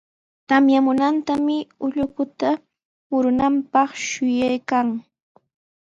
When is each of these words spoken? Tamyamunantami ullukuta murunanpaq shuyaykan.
Tamyamunantami 0.47 1.57
ullukuta 1.85 2.49
murunanpaq 3.09 3.89
shuyaykan. 4.07 4.87